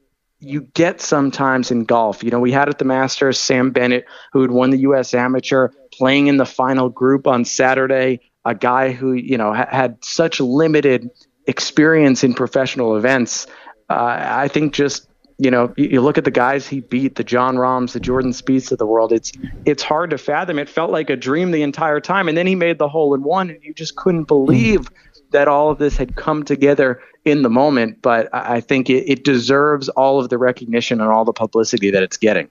you 0.43 0.61
get 0.73 1.01
sometimes 1.01 1.71
in 1.71 1.85
golf. 1.85 2.23
You 2.23 2.31
know, 2.31 2.39
we 2.39 2.51
had 2.51 2.69
at 2.69 2.77
the 2.77 2.85
Masters 2.85 3.39
Sam 3.39 3.71
Bennett, 3.71 4.05
who 4.31 4.41
had 4.41 4.51
won 4.51 4.69
the 4.69 4.79
U.S. 4.79 5.13
Amateur, 5.13 5.69
playing 5.91 6.27
in 6.27 6.37
the 6.37 6.45
final 6.45 6.89
group 6.89 7.27
on 7.27 7.45
Saturday. 7.45 8.19
A 8.45 8.53
guy 8.53 8.91
who 8.91 9.13
you 9.13 9.37
know 9.37 9.53
ha- 9.53 9.69
had 9.69 10.03
such 10.03 10.39
limited 10.39 11.09
experience 11.47 12.23
in 12.23 12.33
professional 12.33 12.97
events. 12.97 13.47
Uh, 13.89 14.17
I 14.19 14.47
think 14.49 14.73
just 14.73 15.07
you 15.37 15.49
know, 15.49 15.73
you, 15.75 15.85
you, 15.85 16.01
look 16.01 16.17
at 16.17 16.25
the 16.25 16.31
guys 16.31 16.67
he 16.67 16.81
beat, 16.81 17.15
the 17.15 17.23
Jon 17.23 17.57
Rahms, 17.57 17.93
the 17.93 17.99
Jordan 17.99 18.31
Spieths 18.31 18.71
of 18.71 18.77
the 18.77 18.85
world. 18.85 19.11
It's 19.11 19.31
it's 19.65 19.81
hard 19.81 20.11
to 20.11 20.17
fathom. 20.17 20.59
It 20.59 20.69
felt 20.69 20.91
like 20.91 21.09
a 21.09 21.15
dream 21.15 21.51
the 21.51 21.63
entire 21.63 21.99
time, 21.99 22.27
and 22.27 22.37
then 22.37 22.47
he 22.47 22.55
made 22.55 22.77
the 22.77 22.87
hole 22.87 23.13
in 23.13 23.23
one, 23.23 23.49
and 23.49 23.63
you 23.63 23.73
just 23.73 23.95
couldn't 23.95 24.25
believe 24.25 24.89
that 25.33 25.47
all 25.47 25.69
of 25.69 25.77
this 25.77 25.97
had 25.97 26.15
come 26.15 26.43
together 26.43 27.01
in 27.25 27.41
the 27.41 27.49
moment. 27.49 28.01
But 28.01 28.29
I 28.33 28.61
think 28.61 28.89
it, 28.89 29.09
it 29.09 29.23
deserves 29.23 29.89
all 29.89 30.19
of 30.19 30.29
the 30.29 30.37
recognition 30.37 31.01
and 31.01 31.11
all 31.11 31.25
the 31.25 31.33
publicity 31.33 31.91
that 31.91 32.01
it's 32.01 32.17
getting. 32.17 32.49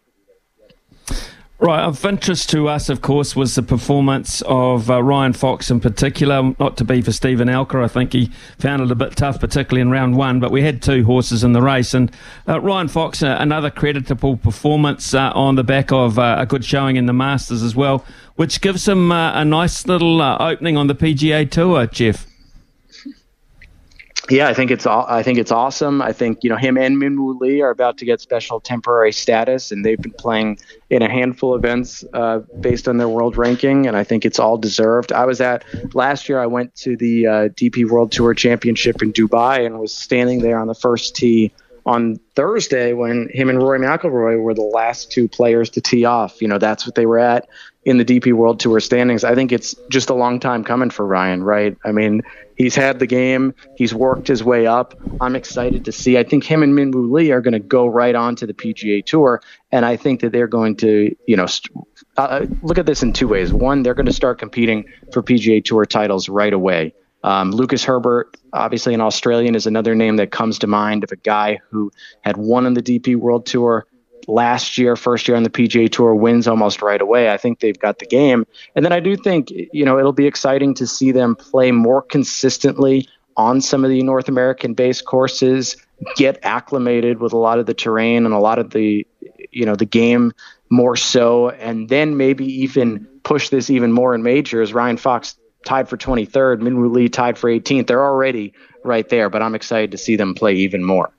Right, 1.62 1.85
of 1.85 2.05
interest 2.05 2.51
to 2.51 2.67
us, 2.67 2.89
of 2.89 3.03
course, 3.03 3.37
was 3.37 3.55
the 3.55 3.62
performance 3.62 4.43
of 4.47 4.91
uh, 4.91 5.01
Ryan 5.01 5.33
Fox 5.33 5.71
in 5.71 5.79
particular. 5.79 6.53
Not 6.59 6.77
to 6.79 6.85
be 6.85 7.03
for 7.03 7.12
Steven 7.12 7.47
Alker, 7.47 7.85
I 7.85 7.87
think 7.87 8.12
he 8.12 8.33
found 8.59 8.83
it 8.83 8.91
a 8.91 8.97
bit 8.97 9.15
tough, 9.15 9.39
particularly 9.39 9.81
in 9.81 9.89
round 9.89 10.17
one. 10.17 10.41
But 10.41 10.51
we 10.51 10.62
had 10.62 10.83
two 10.83 11.05
horses 11.05 11.45
in 11.45 11.53
the 11.53 11.62
race, 11.62 11.95
and 11.95 12.11
uh, 12.49 12.61
Ryan 12.61 12.89
Fox, 12.89 13.23
uh, 13.23 13.37
another 13.39 13.71
creditable 13.71 14.39
performance 14.39 15.15
uh, 15.15 15.31
on 15.37 15.55
the 15.55 15.62
back 15.62 15.93
of 15.93 16.19
uh, 16.19 16.35
a 16.41 16.47
good 16.47 16.65
showing 16.65 16.97
in 16.97 17.07
the 17.07 17.12
Masters 17.12 17.62
as 17.62 17.77
well, 17.77 18.05
which 18.35 18.61
gives 18.61 18.89
him 18.89 19.12
uh, 19.12 19.33
a 19.35 19.45
nice 19.45 19.87
little 19.87 20.21
opening 20.21 20.77
on 20.77 20.89
the 20.89 20.97
PGA 20.97 21.49
Tour, 21.49 21.87
Jeff. 21.87 22.27
Yeah, 24.33 24.49
I 24.49 24.55
think 24.55 24.71
it's 24.71 24.87
I 24.87 25.23
think 25.23 25.39
it's 25.39 25.53
awesome. 25.53 26.01
I 26.01 26.15
think 26.15 26.39
you 26.43 26.49
know 26.49 26.57
him 26.57 26.79
and 26.79 26.97
Minwoo 26.97 27.39
Lee 27.39 27.61
are 27.61 27.69
about 27.69 27.99
to 27.99 28.07
get 28.07 28.19
special 28.23 28.61
temporary 28.61 29.12
status, 29.12 29.71
and 29.71 29.85
they've 29.85 30.01
been 30.01 30.15
playing 30.15 30.59
in 30.89 31.03
a 31.03 31.11
handful 31.11 31.53
of 31.55 31.62
events 31.62 32.03
uh, 32.15 32.39
based 32.61 32.89
on 32.89 32.97
their 32.97 33.11
world 33.11 33.37
ranking, 33.37 33.87
and 33.87 33.95
I 33.95 34.05
think 34.05 34.25
it's 34.25 34.39
all 34.39 34.57
deserved. 34.57 35.12
I 35.12 35.27
was 35.27 35.43
at 35.43 35.67
last 35.95 36.31
year. 36.31 36.41
I 36.41 36.47
went 36.47 36.75
to 36.77 36.97
the 36.97 37.27
uh, 37.27 37.31
DP 37.51 37.91
World 37.91 38.11
Tour 38.11 38.33
Championship 38.33 39.03
in 39.03 39.12
Dubai 39.12 39.67
and 39.67 39.79
was 39.79 39.95
standing 39.95 40.41
there 40.41 40.59
on 40.59 40.67
the 40.67 40.75
first 40.75 41.15
tee 41.15 41.53
on 41.85 42.19
Thursday 42.35 42.93
when 42.93 43.29
him 43.33 43.49
and 43.49 43.59
Rory 43.59 43.79
McIlroy 43.79 44.41
were 44.41 44.55
the 44.55 44.62
last 44.62 45.11
two 45.11 45.29
players 45.29 45.71
to 45.71 45.81
tee 45.81 46.05
off. 46.05 46.41
You 46.41 46.49
know, 46.49 46.59
that's 46.59 46.87
what 46.87 46.95
they 46.95 47.07
were 47.07 47.19
at 47.19 47.49
in 47.85 47.99
the 47.99 48.05
DP 48.05 48.33
World 48.33 48.61
Tour 48.61 48.79
standings. 48.81 49.25
I 49.25 49.35
think 49.35 49.51
it's 49.51 49.75
just 49.91 50.09
a 50.11 50.15
long 50.15 50.39
time 50.39 50.62
coming 50.62 50.91
for 50.91 51.05
Ryan, 51.05 51.43
right? 51.43 51.77
I 51.85 51.91
mean, 51.91 52.23
he's 52.57 52.77
had 52.77 53.01
the 53.01 53.07
game, 53.07 53.55
he's 53.77 53.93
worked 53.93 54.29
his 54.29 54.45
way 54.45 54.67
up. 54.67 54.95
I'm 55.21 55.35
excited 55.35 55.85
to 55.87 55.93
see. 55.93 56.17
I 56.17 56.23
think 56.23 56.45
him 56.45 56.62
and 56.62 56.75
Minwoo 56.75 57.11
Lee 57.11 57.33
are 57.33 57.41
going 57.41 57.53
to 57.53 57.59
go 57.59 57.87
right 57.87 58.15
on 58.15 58.37
to 58.37 58.47
the 58.47 58.55
PGA 58.55 59.05
Tour, 59.05 59.43
and 59.73 59.85
I 59.85 59.97
think 59.97 60.21
that 60.21 60.31
they're 60.31 60.47
going 60.47 60.77
to, 60.77 61.15
you 61.27 61.37
know, 61.37 61.47
st- 61.47 61.77
uh, 62.17 62.47
look 62.62 62.79
at 62.79 62.87
this 62.87 63.03
in 63.03 63.12
two 63.12 63.27
ways. 63.27 63.53
One, 63.53 63.83
they're 63.83 63.95
going 63.95 64.07
to 64.07 64.12
start 64.12 64.39
competing 64.39 64.85
for 65.12 65.23
PGA 65.23 65.65
Tour 65.65 65.85
titles 65.85 66.29
right 66.29 66.53
away. 66.53 66.95
Um, 67.25 67.52
Lucas 67.52 67.85
Herbert, 67.85 68.37
obviously 68.52 68.95
an 68.95 69.00
Australian, 69.00 69.55
is 69.55 69.67
another 69.67 69.95
name 69.95 70.17
that 70.17 70.31
comes 70.31 70.59
to 70.61 70.67
mind 70.67 71.05
of 71.05 71.12
a 71.12 71.17
guy 71.17 71.61
who 71.71 71.93
had 72.23 72.37
won 72.37 72.67
on 72.67 72.75
the 72.75 72.83
DP 72.83 73.17
World 73.17 73.47
Tour 73.47 73.87
last 74.29 74.79
year, 74.79 74.97
first 74.97 75.26
year 75.29 75.37
on 75.37 75.43
the 75.43 75.50
PGA 75.50 75.91
Tour, 75.91 76.14
wins 76.14 76.47
almost 76.47 76.83
right 76.83 77.00
away. 77.00 77.31
I 77.31 77.37
think 77.37 77.61
they've 77.61 77.79
got 77.79 77.99
the 77.99 78.07
game. 78.07 78.47
And 78.75 78.85
then 78.85 78.93
I 78.93 79.00
do 79.00 79.17
think, 79.17 79.50
you 79.50 79.85
know, 79.85 79.99
it'll 79.99 80.12
be 80.12 80.26
exciting 80.26 80.75
to 80.75 80.87
see 80.87 81.12
them 81.12 81.37
play 81.37 81.71
more 81.73 82.02
consistently 82.02 83.09
on 83.37 83.61
some 83.61 83.85
of 83.85 83.91
the 83.91 84.02
North 84.02 84.29
American 84.29 84.75
based 84.75 85.07
courses, 85.07 85.76
get 86.17 86.38
acclimated 86.43 87.21
with 87.21 87.33
a 87.33 87.38
lot 87.38 87.59
of 87.59 87.67
the 87.67 87.75
terrain 87.75 88.25
and 88.25 88.35
a 88.35 88.38
lot 88.38 88.59
of 88.59 88.71
the, 88.71 89.07
you 89.50 89.64
know, 89.64 89.75
the 89.75 89.87
game 89.87 90.33
more 90.71 90.97
so, 90.97 91.50
and 91.50 91.88
then 91.88 92.17
maybe 92.17 92.45
even 92.45 93.07
push 93.23 93.49
this 93.49 93.71
even 93.71 93.93
more 93.93 94.14
in 94.14 94.23
majors. 94.23 94.73
Ryan 94.73 94.97
Fox 94.97 95.37
tied 95.64 95.88
for 95.88 95.97
23rd, 95.97 96.61
Minwoo 96.61 96.92
Lee 96.92 97.09
tied 97.09 97.38
for 97.38 97.50
18th. 97.50 97.87
They're 97.87 98.04
already 98.04 98.52
right 98.85 99.09
there, 99.09 99.31
but 99.31 99.42
I'm 99.42 99.54
excited 99.54 99.90
to 99.92 99.99
see 99.99 100.16
them 100.16 100.35
play 100.35 100.54
even 100.54 100.85
more. 100.85 101.12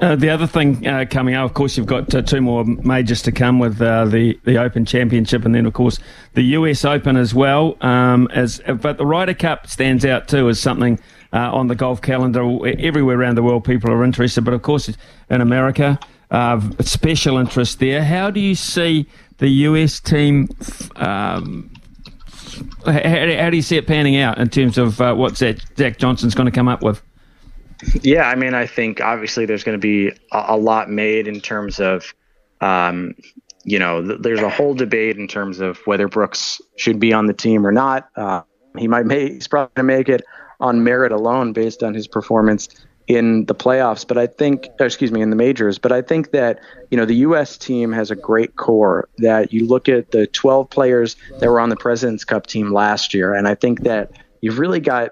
Uh, 0.00 0.14
the 0.14 0.30
other 0.30 0.46
thing 0.46 0.86
uh, 0.86 1.04
coming 1.10 1.34
up, 1.34 1.44
of 1.44 1.54
course, 1.54 1.76
you've 1.76 1.86
got 1.86 2.14
uh, 2.14 2.22
two 2.22 2.40
more 2.40 2.64
majors 2.64 3.20
to 3.22 3.32
come 3.32 3.58
with 3.58 3.82
uh, 3.82 4.04
the 4.04 4.38
the 4.44 4.56
Open 4.56 4.84
Championship, 4.84 5.44
and 5.44 5.52
then 5.52 5.66
of 5.66 5.72
course 5.72 5.98
the 6.34 6.42
US 6.42 6.84
Open 6.84 7.16
as 7.16 7.34
well. 7.34 7.76
Um, 7.80 8.28
as 8.32 8.60
but 8.80 8.96
the 8.96 9.04
Ryder 9.04 9.34
Cup 9.34 9.66
stands 9.66 10.04
out 10.04 10.28
too 10.28 10.48
as 10.48 10.60
something 10.60 11.00
uh, 11.32 11.52
on 11.52 11.66
the 11.66 11.74
golf 11.74 12.00
calendar 12.00 12.42
everywhere 12.78 13.18
around 13.18 13.34
the 13.34 13.42
world. 13.42 13.64
People 13.64 13.90
are 13.90 14.04
interested, 14.04 14.44
but 14.44 14.54
of 14.54 14.62
course 14.62 14.88
in 15.30 15.40
America, 15.40 15.98
uh, 16.30 16.60
special 16.80 17.36
interest 17.36 17.80
there. 17.80 18.04
How 18.04 18.30
do 18.30 18.38
you 18.38 18.54
see 18.54 19.08
the 19.38 19.48
US 19.48 19.98
team? 19.98 20.48
Um, 20.94 21.72
how, 22.86 22.92
how, 22.92 23.50
do 23.50 23.56
you 23.56 23.62
see 23.62 23.76
it 23.76 23.86
panning 23.86 24.16
out 24.16 24.38
in 24.38 24.48
terms 24.48 24.78
of 24.78 24.98
what 24.98 25.36
Zach, 25.36 25.56
Zach 25.76 25.98
Johnson's 25.98 26.34
going 26.34 26.46
to 26.46 26.52
come 26.52 26.68
up 26.68 26.82
with? 26.82 27.02
Yeah, 28.02 28.28
I 28.28 28.34
mean, 28.34 28.54
I 28.54 28.66
think 28.66 29.00
obviously 29.00 29.46
there's 29.46 29.62
going 29.62 29.78
to 29.78 29.80
be 29.80 30.08
a, 30.32 30.44
a, 30.48 30.56
lot 30.56 30.90
made 30.90 31.28
in 31.28 31.40
terms 31.40 31.78
of, 31.78 32.12
um, 32.60 33.14
you 33.64 33.78
know, 33.78 34.04
th- 34.04 34.20
there's 34.20 34.40
a 34.40 34.50
whole 34.50 34.74
debate 34.74 35.16
in 35.16 35.28
terms 35.28 35.60
of 35.60 35.78
whether 35.84 36.08
Brooks 36.08 36.60
should 36.76 36.98
be 36.98 37.12
on 37.12 37.26
the 37.26 37.32
team 37.32 37.64
or 37.64 37.70
not. 37.70 38.08
Uh, 38.16 38.42
he 38.76 38.88
might 38.88 39.06
make, 39.06 39.32
he's 39.32 39.46
probably 39.46 39.70
going 39.74 39.88
to 39.88 39.96
make 39.96 40.08
it 40.08 40.24
on 40.60 40.82
merit 40.82 41.12
alone 41.12 41.52
based 41.52 41.84
on 41.84 41.94
his 41.94 42.08
performance 42.08 42.68
in 43.08 43.46
the 43.46 43.54
playoffs. 43.54 44.06
But 44.06 44.18
I 44.18 44.26
think, 44.26 44.68
excuse 44.78 45.10
me, 45.10 45.20
in 45.20 45.30
the 45.30 45.36
majors. 45.36 45.78
But 45.78 45.92
I 45.92 46.02
think 46.02 46.30
that 46.30 46.60
you 46.90 46.96
know 46.96 47.04
the 47.04 47.16
U.S. 47.16 47.58
team 47.58 47.90
has 47.92 48.10
a 48.10 48.16
great 48.16 48.56
core. 48.56 49.08
That 49.18 49.52
you 49.52 49.66
look 49.66 49.88
at 49.88 50.12
the 50.12 50.26
12 50.28 50.70
players 50.70 51.16
that 51.40 51.48
were 51.48 51.60
on 51.60 51.70
the 51.70 51.76
Presidents 51.76 52.24
Cup 52.24 52.46
team 52.46 52.72
last 52.72 53.12
year, 53.14 53.34
and 53.34 53.48
I 53.48 53.54
think 53.54 53.82
that 53.82 54.12
you've 54.40 54.58
really 54.58 54.80
got 54.80 55.10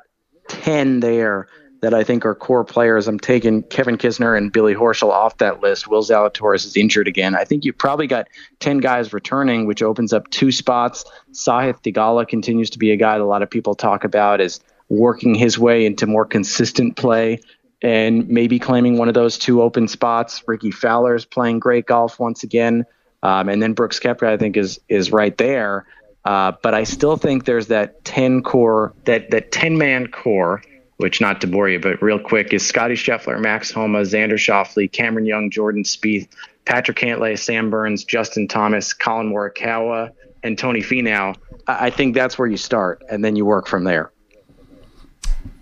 10 0.48 1.00
there 1.00 1.48
that 1.82 1.92
I 1.92 2.04
think 2.04 2.24
are 2.24 2.34
core 2.34 2.64
players. 2.64 3.06
I'm 3.06 3.20
taking 3.20 3.62
Kevin 3.64 3.98
Kisner 3.98 4.36
and 4.36 4.50
Billy 4.50 4.74
Horschel 4.74 5.10
off 5.10 5.38
that 5.38 5.60
list. 5.60 5.86
Will 5.86 6.02
Zalatoris 6.02 6.64
is 6.64 6.76
injured 6.76 7.06
again. 7.06 7.34
I 7.34 7.44
think 7.44 7.64
you've 7.64 7.76
probably 7.76 8.06
got 8.06 8.28
10 8.60 8.78
guys 8.78 9.12
returning, 9.12 9.66
which 9.66 9.82
opens 9.82 10.12
up 10.12 10.28
two 10.30 10.50
spots. 10.50 11.04
Sahith 11.32 11.82
Theegala 11.82 12.26
continues 12.26 12.70
to 12.70 12.78
be 12.78 12.92
a 12.92 12.96
guy 12.96 13.18
that 13.18 13.24
a 13.24 13.26
lot 13.26 13.42
of 13.42 13.50
people 13.50 13.74
talk 13.74 14.04
about 14.04 14.40
as 14.40 14.60
working 14.88 15.34
his 15.34 15.58
way 15.58 15.84
into 15.84 16.06
more 16.06 16.24
consistent 16.24 16.96
play 16.96 17.40
and 17.82 18.28
maybe 18.28 18.58
claiming 18.58 18.98
one 18.98 19.08
of 19.08 19.14
those 19.14 19.38
two 19.38 19.62
open 19.62 19.88
spots. 19.88 20.42
Rickie 20.46 20.70
Fowler 20.70 21.14
is 21.14 21.24
playing 21.24 21.58
great 21.58 21.86
golf 21.86 22.18
once 22.18 22.42
again. 22.42 22.84
Um, 23.22 23.48
and 23.48 23.62
then 23.62 23.72
Brooks 23.72 23.98
Koepka, 23.98 24.26
I 24.26 24.36
think, 24.36 24.56
is 24.56 24.80
is 24.88 25.10
right 25.10 25.36
there. 25.36 25.86
Uh, 26.24 26.52
but 26.62 26.74
I 26.74 26.84
still 26.84 27.16
think 27.16 27.44
there's 27.44 27.68
that 27.68 28.04
10 28.04 28.42
core, 28.42 28.92
that, 29.04 29.30
that 29.30 29.52
10 29.52 29.78
man 29.78 30.08
core 30.08 30.60
which 30.96 31.20
not 31.20 31.40
to 31.42 31.46
bore 31.46 31.68
you, 31.68 31.78
but 31.78 32.00
real 32.00 32.18
quick 32.18 32.52
is 32.52 32.66
Scotty 32.66 32.94
Scheffler, 32.94 33.40
Max 33.40 33.70
Homa, 33.70 34.00
Xander 34.00 34.34
Schauffele, 34.34 34.90
Cameron 34.90 35.26
Young, 35.26 35.50
Jordan 35.50 35.82
Spieth, 35.82 36.28
Patrick 36.64 36.96
Cantlay, 36.96 37.38
Sam 37.38 37.70
Burns, 37.70 38.04
Justin 38.04 38.48
Thomas, 38.48 38.94
Collin 38.94 39.30
Morikawa, 39.30 40.12
and 40.42 40.58
Tony 40.58 40.80
Finau. 40.80 41.36
I 41.66 41.90
think 41.90 42.14
that's 42.14 42.38
where 42.38 42.48
you 42.48 42.56
start, 42.56 43.04
and 43.10 43.24
then 43.24 43.36
you 43.36 43.44
work 43.44 43.66
from 43.66 43.84
there. 43.84 44.10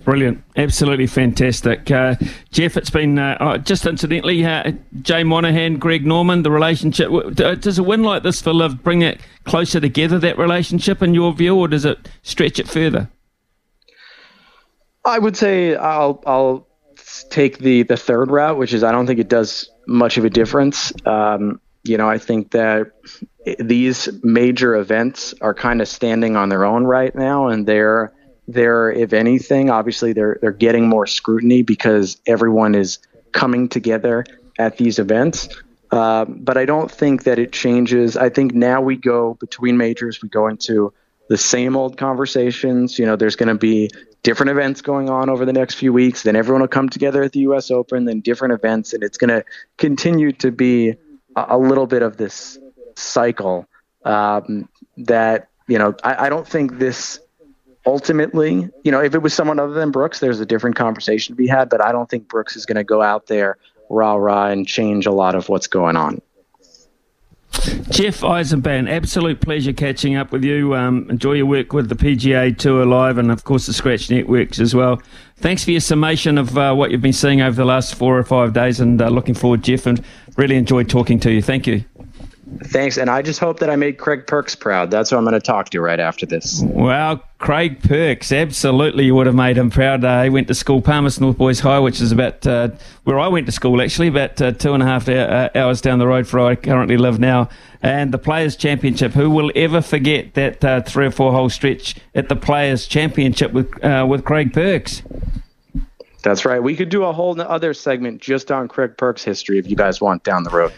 Brilliant, 0.04 0.42
absolutely 0.56 1.06
fantastic, 1.06 1.90
uh, 1.90 2.16
Jeff. 2.50 2.76
It's 2.76 2.90
been 2.90 3.18
uh, 3.18 3.36
oh, 3.40 3.56
just 3.56 3.86
incidentally, 3.86 4.44
uh, 4.44 4.72
Jay 5.00 5.24
Monahan, 5.24 5.78
Greg 5.78 6.04
Norman, 6.04 6.42
the 6.42 6.50
relationship. 6.50 7.10
Does 7.34 7.78
a 7.78 7.82
win 7.82 8.02
like 8.02 8.22
this 8.22 8.42
for 8.42 8.52
LIV 8.52 8.82
bring 8.82 9.02
it 9.02 9.20
closer 9.44 9.80
together? 9.80 10.18
That 10.18 10.36
relationship, 10.38 11.02
in 11.02 11.14
your 11.14 11.32
view, 11.32 11.56
or 11.56 11.68
does 11.68 11.84
it 11.84 12.08
stretch 12.22 12.58
it 12.58 12.68
further? 12.68 13.08
I 15.04 15.18
would 15.18 15.36
say 15.36 15.74
I'll 15.74 16.22
I'll 16.26 16.66
take 17.30 17.58
the 17.58 17.82
the 17.82 17.96
third 17.96 18.30
route, 18.30 18.58
which 18.58 18.74
is 18.74 18.84
I 18.84 18.92
don't 18.92 19.06
think 19.06 19.20
it 19.20 19.28
does 19.28 19.70
much 19.86 20.18
of 20.18 20.24
a 20.24 20.30
difference. 20.30 20.92
Um, 21.06 21.60
you 21.82 21.96
know, 21.98 22.08
I 22.08 22.18
think 22.18 22.52
that 22.52 22.90
these 23.58 24.08
major 24.22 24.74
events 24.74 25.34
are 25.40 25.54
kind 25.54 25.80
of 25.82 25.88
standing 25.88 26.36
on 26.36 26.48
their 26.48 26.64
own 26.64 26.84
right 26.84 27.14
now, 27.14 27.48
and 27.48 27.66
they're 27.66 28.12
they're 28.46 28.90
if 28.90 29.12
anything, 29.12 29.70
obviously 29.70 30.12
they're 30.12 30.38
they're 30.40 30.52
getting 30.52 30.88
more 30.88 31.06
scrutiny 31.06 31.62
because 31.62 32.18
everyone 32.26 32.74
is 32.74 32.98
coming 33.32 33.68
together 33.68 34.24
at 34.58 34.76
these 34.76 34.98
events. 34.98 35.48
Uh, 35.90 36.24
but 36.24 36.56
I 36.56 36.64
don't 36.64 36.90
think 36.90 37.24
that 37.24 37.38
it 37.38 37.52
changes. 37.52 38.16
I 38.16 38.28
think 38.28 38.52
now 38.54 38.80
we 38.80 38.96
go 38.96 39.34
between 39.34 39.76
majors, 39.76 40.22
we 40.22 40.28
go 40.28 40.48
into 40.48 40.92
the 41.28 41.38
same 41.38 41.76
old 41.76 41.96
conversations. 41.96 42.98
You 42.98 43.06
know, 43.06 43.16
there's 43.16 43.36
going 43.36 43.48
to 43.48 43.54
be 43.54 43.90
different 44.22 44.50
events 44.50 44.80
going 44.82 45.08
on 45.08 45.30
over 45.30 45.44
the 45.44 45.52
next 45.52 45.74
few 45.74 45.92
weeks. 45.92 46.22
Then 46.22 46.36
everyone 46.36 46.62
will 46.62 46.68
come 46.68 46.88
together 46.88 47.22
at 47.22 47.32
the 47.32 47.40
U.S. 47.40 47.70
Open, 47.70 48.04
then 48.04 48.20
different 48.20 48.54
events, 48.54 48.92
and 48.92 49.02
it's 49.02 49.18
going 49.18 49.30
to 49.30 49.44
continue 49.76 50.32
to 50.32 50.50
be 50.50 50.96
a, 51.36 51.46
a, 51.50 51.58
little 51.58 51.86
bit 51.86 52.02
of 52.02 52.16
this 52.16 52.58
cycle 52.96 53.66
um, 54.04 54.68
that 54.96 55.48
you 55.68 55.78
know. 55.78 55.94
I, 56.02 56.26
I 56.26 56.28
don't 56.28 56.46
think 56.46 56.78
this 56.78 57.20
ultimately, 57.86 58.68
you 58.82 58.90
know, 58.90 59.02
if 59.02 59.14
it 59.14 59.22
was 59.22 59.34
someone 59.34 59.58
other 59.58 59.74
than 59.74 59.90
Brooks, 59.90 60.20
there's 60.20 60.40
a 60.40 60.46
different 60.46 60.76
conversation 60.76 61.34
to 61.34 61.36
be 61.36 61.46
had. 61.46 61.68
But 61.68 61.80
I 61.80 61.92
don't 61.92 62.08
think 62.08 62.28
Brooks 62.28 62.56
is 62.56 62.66
going 62.66 62.76
to 62.76 62.84
go 62.84 63.02
out 63.02 63.26
there 63.26 63.58
rah 63.90 64.14
rah 64.14 64.46
and 64.46 64.66
change 64.66 65.06
a 65.06 65.12
lot 65.12 65.34
of 65.34 65.48
what's 65.48 65.66
going 65.66 65.96
on. 65.96 66.20
Jeff 67.90 68.20
Eisenband, 68.20 68.90
absolute 68.90 69.40
pleasure 69.40 69.72
catching 69.72 70.16
up 70.16 70.32
with 70.32 70.42
you. 70.42 70.74
Um, 70.74 71.08
enjoy 71.08 71.34
your 71.34 71.46
work 71.46 71.72
with 71.72 71.88
the 71.88 71.94
PGA 71.94 72.56
Tour 72.56 72.84
Live 72.84 73.16
and, 73.16 73.30
of 73.30 73.44
course, 73.44 73.66
the 73.66 73.72
Scratch 73.72 74.10
Networks 74.10 74.58
as 74.58 74.74
well. 74.74 75.00
Thanks 75.36 75.64
for 75.64 75.70
your 75.70 75.80
summation 75.80 76.36
of 76.36 76.58
uh, 76.58 76.74
what 76.74 76.90
you've 76.90 77.00
been 77.00 77.12
seeing 77.12 77.40
over 77.40 77.54
the 77.54 77.64
last 77.64 77.94
four 77.94 78.18
or 78.18 78.24
five 78.24 78.52
days 78.52 78.80
and 78.80 79.00
uh, 79.00 79.08
looking 79.08 79.34
forward, 79.34 79.62
Jeff, 79.62 79.86
and 79.86 80.04
really 80.36 80.56
enjoyed 80.56 80.90
talking 80.90 81.20
to 81.20 81.30
you. 81.30 81.40
Thank 81.40 81.66
you. 81.66 81.84
Thanks, 82.64 82.98
and 82.98 83.08
I 83.08 83.22
just 83.22 83.40
hope 83.40 83.60
that 83.60 83.70
I 83.70 83.76
made 83.76 83.98
Craig 83.98 84.26
Perks 84.26 84.54
proud. 84.54 84.90
That's 84.90 85.10
who 85.10 85.16
I'm 85.16 85.24
going 85.24 85.32
to 85.32 85.40
talk 85.40 85.70
to 85.70 85.80
right 85.80 86.00
after 86.00 86.26
this. 86.26 86.62
Well, 86.62 87.22
Craig 87.38 87.82
Perks, 87.82 88.32
absolutely, 88.32 89.06
you 89.06 89.14
would 89.14 89.26
have 89.26 89.34
made 89.34 89.56
him 89.56 89.70
proud. 89.70 90.04
Uh, 90.04 90.24
he 90.24 90.30
went 90.30 90.48
to 90.48 90.54
school, 90.54 90.82
Palmerston 90.82 91.24
North 91.24 91.38
Boys 91.38 91.60
High, 91.60 91.78
which 91.78 92.00
is 92.00 92.12
about 92.12 92.46
uh, 92.46 92.68
where 93.04 93.18
I 93.18 93.28
went 93.28 93.46
to 93.46 93.52
school, 93.52 93.80
actually, 93.80 94.08
about 94.08 94.40
uh, 94.42 94.52
two 94.52 94.74
and 94.74 94.82
a 94.82 94.86
half 94.86 95.08
uh, 95.08 95.48
hours 95.54 95.80
down 95.80 95.98
the 95.98 96.06
road 96.06 96.26
from 96.26 96.40
where 96.40 96.50
I 96.50 96.56
currently 96.56 96.96
live 96.96 97.18
now. 97.18 97.48
And 97.82 98.12
the 98.12 98.18
Players' 98.18 98.56
Championship. 98.56 99.12
Who 99.12 99.30
will 99.30 99.52
ever 99.54 99.80
forget 99.80 100.34
that 100.34 100.64
uh, 100.64 100.82
three 100.82 101.06
or 101.06 101.10
four 101.10 101.32
hole 101.32 101.50
stretch 101.50 101.96
at 102.14 102.28
the 102.28 102.36
Players' 102.36 102.86
Championship 102.86 103.52
with 103.52 103.82
uh, 103.84 104.06
with 104.08 104.24
Craig 104.24 104.52
Perks? 104.52 105.02
That's 106.24 106.46
right. 106.46 106.60
We 106.60 106.74
could 106.74 106.88
do 106.88 107.04
a 107.04 107.12
whole 107.12 107.38
other 107.38 107.74
segment 107.74 108.22
just 108.22 108.50
on 108.50 108.66
Craig 108.66 108.96
Perks' 108.96 109.22
history 109.22 109.58
if 109.58 109.68
you 109.68 109.76
guys 109.76 110.00
want 110.00 110.24
down 110.24 110.42
the 110.42 110.48
road. 110.48 110.72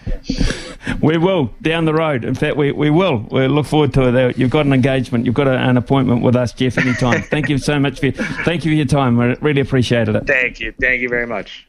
we 1.00 1.16
will 1.18 1.54
down 1.62 1.84
the 1.84 1.94
road. 1.94 2.24
In 2.24 2.34
fact, 2.34 2.56
we, 2.56 2.72
we 2.72 2.90
will. 2.90 3.24
We 3.30 3.46
look 3.46 3.66
forward 3.66 3.94
to 3.94 4.28
it. 4.28 4.36
You've 4.36 4.50
got 4.50 4.66
an 4.66 4.72
engagement. 4.72 5.24
You've 5.24 5.36
got 5.36 5.46
a, 5.46 5.56
an 5.56 5.76
appointment 5.76 6.22
with 6.22 6.34
us, 6.34 6.52
Jeff. 6.52 6.78
Anytime. 6.78 7.22
thank 7.30 7.48
you 7.48 7.58
so 7.58 7.78
much 7.78 8.00
for 8.00 8.10
thank 8.10 8.64
you 8.64 8.72
for 8.72 8.76
your 8.76 8.86
time. 8.86 9.20
I 9.20 9.34
really 9.34 9.60
appreciated 9.60 10.16
it. 10.16 10.26
Thank 10.26 10.58
you. 10.58 10.74
Thank 10.80 11.00
you 11.00 11.08
very 11.08 11.28
much. 11.28 11.64